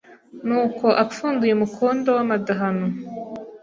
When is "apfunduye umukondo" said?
1.03-2.09